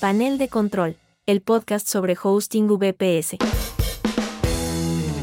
[0.00, 0.94] Panel de Control,
[1.26, 3.36] el podcast sobre hosting VPS.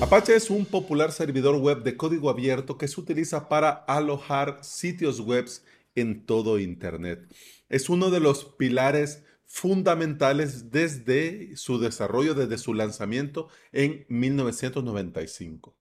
[0.00, 5.20] Apache es un popular servidor web de código abierto que se utiliza para alojar sitios
[5.20, 5.48] web
[5.94, 7.32] en todo Internet.
[7.68, 15.76] Es uno de los pilares fundamentales desde su desarrollo, desde su lanzamiento en 1995.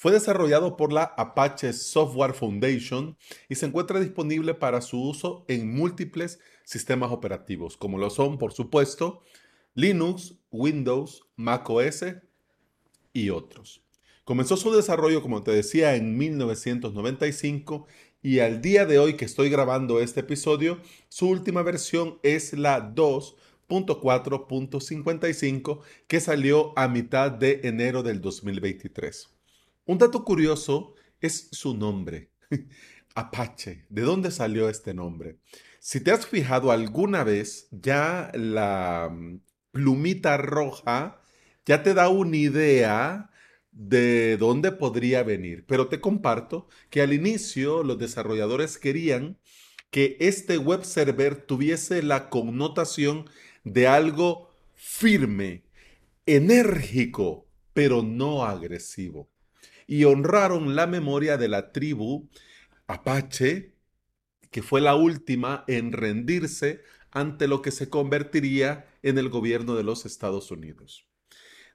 [0.00, 3.18] Fue desarrollado por la Apache Software Foundation
[3.50, 8.54] y se encuentra disponible para su uso en múltiples sistemas operativos, como lo son, por
[8.54, 9.22] supuesto,
[9.74, 12.06] Linux, Windows, macOS
[13.12, 13.82] y otros.
[14.24, 17.86] Comenzó su desarrollo, como te decía, en 1995
[18.22, 22.94] y al día de hoy que estoy grabando este episodio, su última versión es la
[22.94, 29.39] 2.4.55 que salió a mitad de enero del 2023.
[29.90, 32.30] Un dato curioso es su nombre,
[33.16, 33.86] Apache.
[33.88, 35.38] ¿De dónde salió este nombre?
[35.80, 39.40] Si te has fijado alguna vez, ya la mm,
[39.72, 41.20] plumita roja
[41.66, 43.30] ya te da una idea
[43.72, 45.64] de dónde podría venir.
[45.66, 49.40] Pero te comparto que al inicio los desarrolladores querían
[49.90, 53.28] que este web server tuviese la connotación
[53.64, 55.64] de algo firme,
[56.26, 59.28] enérgico, pero no agresivo
[59.90, 62.28] y honraron la memoria de la tribu
[62.86, 63.74] Apache,
[64.52, 69.82] que fue la última en rendirse ante lo que se convertiría en el gobierno de
[69.82, 71.08] los Estados Unidos.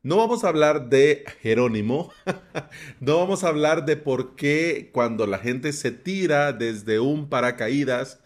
[0.01, 2.13] No vamos a hablar de Jerónimo,
[3.01, 8.21] no vamos a hablar de por qué cuando la gente se tira desde un paracaídas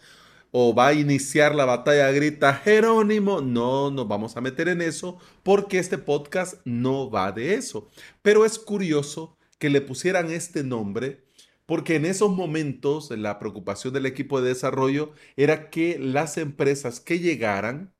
[0.52, 5.18] o va a iniciar la batalla grita Jerónimo, no nos vamos a meter en eso
[5.42, 7.90] porque este podcast no va de eso.
[8.22, 11.22] Pero es curioso que le pusieran este nombre
[11.66, 17.20] porque en esos momentos la preocupación del equipo de desarrollo era que las empresas que
[17.20, 17.94] llegaran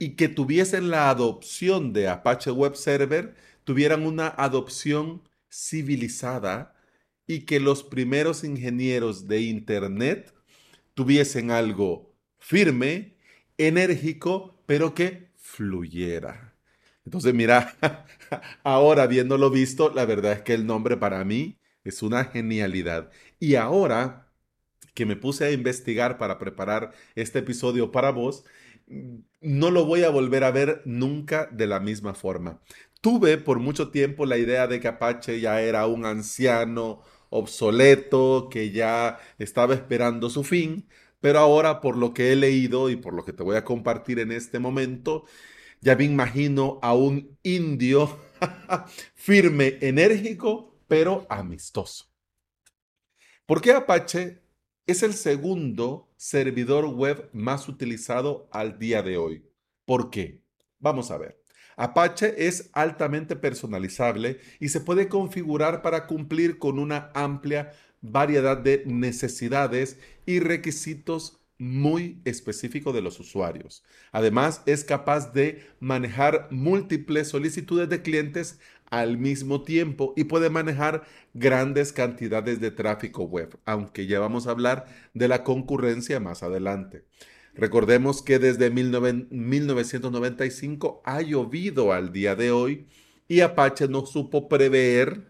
[0.00, 6.74] y que tuviesen la adopción de Apache Web Server tuvieran una adopción civilizada
[7.28, 10.34] y que los primeros ingenieros de Internet
[10.94, 13.16] tuviesen algo firme,
[13.56, 16.55] enérgico, pero que fluyera.
[17.06, 17.76] Entonces, mira,
[18.64, 23.10] ahora viéndolo visto, la verdad es que el nombre para mí es una genialidad.
[23.40, 24.32] Y ahora
[24.94, 28.44] que me puse a investigar para preparar este episodio para vos,
[29.40, 32.60] no lo voy a volver a ver nunca de la misma forma.
[33.00, 38.70] Tuve por mucho tiempo la idea de que Apache ya era un anciano obsoleto, que
[38.72, 40.88] ya estaba esperando su fin,
[41.20, 44.18] pero ahora por lo que he leído y por lo que te voy a compartir
[44.18, 45.24] en este momento,
[45.86, 48.18] ya me imagino a un indio
[49.14, 52.06] firme, enérgico, pero amistoso.
[53.46, 54.42] ¿Por qué Apache
[54.84, 59.48] es el segundo servidor web más utilizado al día de hoy?
[59.84, 60.42] ¿Por qué?
[60.80, 61.40] Vamos a ver.
[61.76, 67.70] Apache es altamente personalizable y se puede configurar para cumplir con una amplia
[68.00, 73.82] variedad de necesidades y requisitos muy específico de los usuarios.
[74.12, 81.04] Además, es capaz de manejar múltiples solicitudes de clientes al mismo tiempo y puede manejar
[81.34, 87.04] grandes cantidades de tráfico web, aunque ya vamos a hablar de la concurrencia más adelante.
[87.54, 92.86] Recordemos que desde 1995 ha llovido al día de hoy
[93.28, 95.22] y Apache no supo prever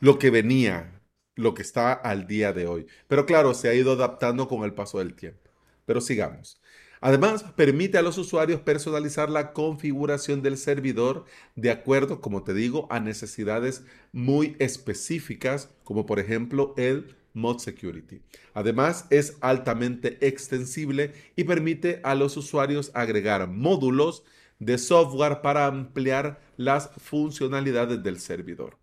[0.00, 0.99] lo que venía
[1.36, 2.86] lo que está al día de hoy.
[3.08, 5.50] Pero claro, se ha ido adaptando con el paso del tiempo.
[5.86, 6.60] Pero sigamos.
[7.00, 11.24] Además, permite a los usuarios personalizar la configuración del servidor
[11.56, 18.20] de acuerdo, como te digo, a necesidades muy específicas, como por ejemplo el Mod Security.
[18.52, 24.22] Además, es altamente extensible y permite a los usuarios agregar módulos
[24.58, 28.76] de software para ampliar las funcionalidades del servidor.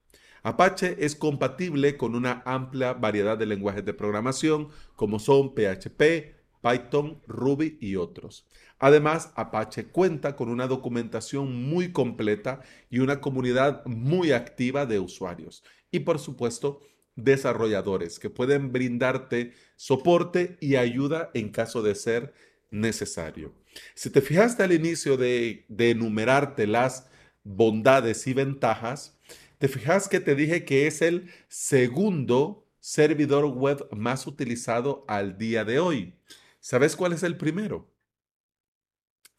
[0.47, 7.21] Apache es compatible con una amplia variedad de lenguajes de programación como son PHP, Python,
[7.27, 8.47] Ruby y otros.
[8.79, 15.65] Además, Apache cuenta con una documentación muy completa y una comunidad muy activa de usuarios.
[15.91, 16.79] Y por supuesto,
[17.17, 22.33] desarrolladores que pueden brindarte soporte y ayuda en caso de ser
[22.71, 23.53] necesario.
[23.95, 27.09] Si te fijaste al inicio de, de enumerarte las
[27.43, 29.16] bondades y ventajas,
[29.57, 35.65] ¿Te fijas que te dije que es el segundo servidor web más utilizado al día
[35.65, 36.13] de hoy?
[36.59, 37.91] ¿Sabes cuál es el primero?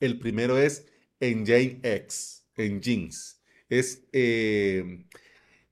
[0.00, 0.88] El primero es
[1.20, 2.49] Nginx.
[2.56, 3.41] Nginx.
[3.69, 5.05] Es, eh,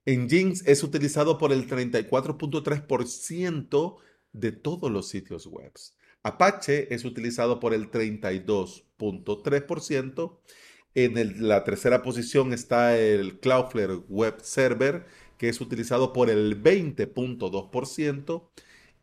[0.04, 3.96] es utilizado por el 34.3%
[4.32, 5.72] de todos los sitios web.
[6.22, 10.38] Apache es utilizado por el 32.3%.
[10.96, 15.04] En la tercera posición está el Cloudflare Web Server,
[15.36, 18.48] que es utilizado por el 20.2%.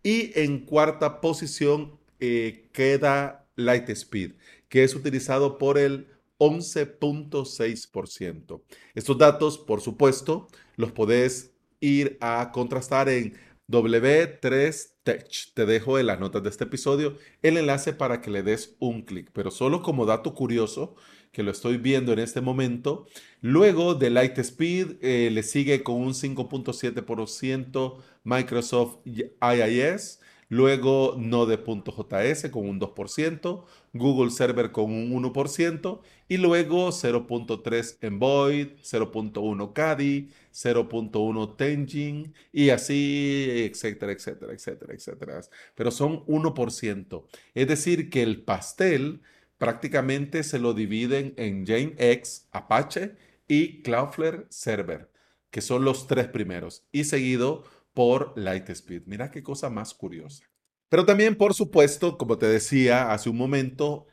[0.01, 4.31] Y en cuarta posición eh, queda Lightspeed,
[4.69, 6.07] que es utilizado por el
[6.39, 8.63] 11.6%.
[8.95, 13.37] Estos datos, por supuesto, los podés ir a contrastar en
[13.73, 15.53] W3Tech.
[15.55, 19.01] Te dejo en las notas de este episodio el enlace para que le des un
[19.01, 20.95] clic, pero solo como dato curioso
[21.31, 23.07] que lo estoy viendo en este momento.
[23.41, 30.19] Luego de Lightspeed eh, le sigue con un 5.7% Microsoft IIS,
[30.53, 39.73] luego Node.js con un 2%, Google Server con un 1% y luego 0.3 Envoy, 0.1
[39.73, 45.41] Caddy, 0.1 Tenjin y así, etcétera, etcétera, etcétera, etcétera.
[45.75, 47.23] Pero son 1%.
[47.55, 49.21] Es decir, que el pastel
[49.57, 53.15] prácticamente se lo dividen en JaneX, Apache
[53.47, 55.09] y Cloudflare Server,
[55.49, 59.03] que son los tres primeros, y seguido por Lightspeed.
[59.05, 60.43] Mira qué cosa más curiosa.
[60.89, 64.07] Pero también, por supuesto, como te decía hace un momento,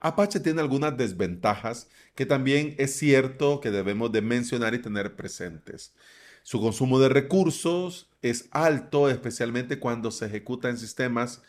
[0.00, 5.94] Apache tiene algunas desventajas que también es cierto que debemos de mencionar y tener presentes.
[6.42, 11.42] Su consumo de recursos es alto, especialmente cuando se ejecuta en sistemas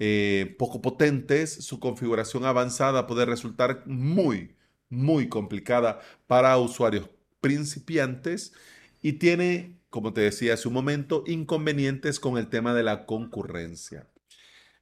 [0.00, 1.52] eh, poco potentes.
[1.52, 4.56] Su configuración avanzada puede resultar muy,
[4.88, 7.08] muy complicada para usuarios
[7.40, 8.52] principiantes
[9.00, 14.08] y tiene, como te decía hace un momento, inconvenientes con el tema de la concurrencia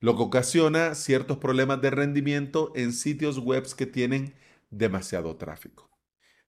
[0.01, 4.35] lo que ocasiona ciertos problemas de rendimiento en sitios web que tienen
[4.71, 5.91] demasiado tráfico.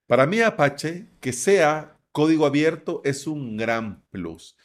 [0.06, 4.56] Para mí Apache, que sea código abierto es un gran plus.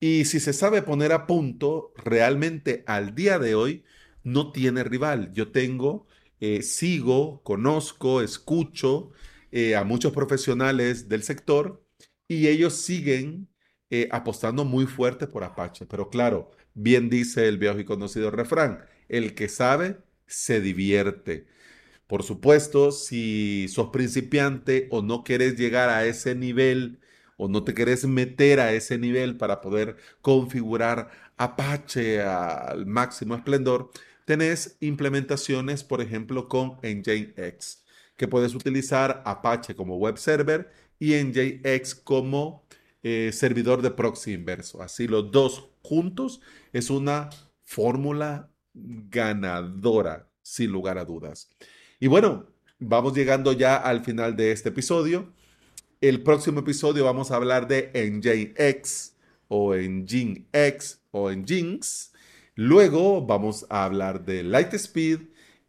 [0.00, 3.84] Y si se sabe poner a punto, realmente al día de hoy
[4.24, 5.32] no tiene rival.
[5.32, 6.06] Yo tengo,
[6.40, 9.12] eh, sigo, conozco, escucho
[9.52, 11.81] eh, a muchos profesionales del sector
[12.38, 13.48] y ellos siguen
[13.90, 15.86] eh, apostando muy fuerte por Apache.
[15.86, 21.46] Pero claro, Bien dice el viejo y conocido refrán, el que sabe se divierte.
[22.06, 27.00] Por supuesto, si sos principiante o no querés llegar a ese nivel
[27.36, 33.90] o no te querés meter a ese nivel para poder configurar Apache al máximo esplendor,
[34.24, 37.84] tenés implementaciones, por ejemplo, con Nginx,
[38.16, 40.70] que puedes utilizar Apache como web server
[41.02, 42.64] y Nginx como
[43.02, 44.80] eh, servidor de proxy inverso.
[44.82, 46.40] Así los dos juntos
[46.72, 47.28] es una
[47.64, 51.50] fórmula ganadora, sin lugar a dudas.
[51.98, 52.46] Y bueno,
[52.78, 55.32] vamos llegando ya al final de este episodio.
[56.00, 59.16] El próximo episodio vamos a hablar de Nginx
[59.48, 62.12] o Nginx o Nginx.
[62.54, 65.18] Luego vamos a hablar de Lightspeed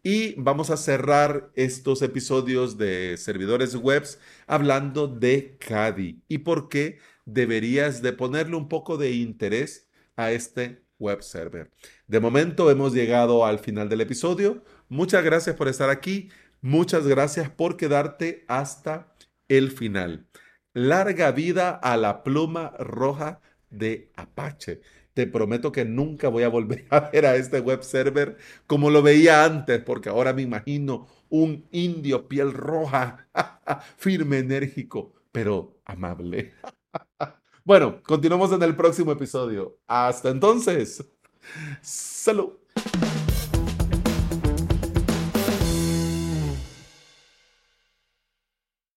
[0.03, 6.99] y vamos a cerrar estos episodios de servidores webs hablando de Caddy y por qué
[7.25, 11.71] deberías de ponerle un poco de interés a este web server.
[12.05, 14.63] De momento hemos llegado al final del episodio.
[14.89, 16.29] Muchas gracias por estar aquí.
[16.61, 19.13] Muchas gracias por quedarte hasta
[19.47, 20.27] el final.
[20.73, 24.81] Larga vida a la pluma roja de Apache.
[25.13, 29.01] Te prometo que nunca voy a volver a ver a este web server como lo
[29.01, 33.27] veía antes, porque ahora me imagino un indio piel roja,
[33.97, 36.53] firme, enérgico, pero amable.
[37.65, 39.79] Bueno, continuamos en el próximo episodio.
[39.87, 41.01] Hasta entonces.
[41.81, 42.57] Salud.